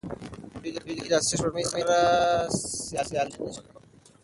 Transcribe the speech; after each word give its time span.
دوی 0.61 0.71
د 0.73 0.77
ځمکې 0.93 1.07
د 1.11 1.15
اصلي 1.21 1.35
سپوږمۍ 1.39 1.65
سره 1.73 1.87
سیالي 3.07 3.37
نه 3.41 3.49
شي 3.53 3.61
کولی. 3.65 3.81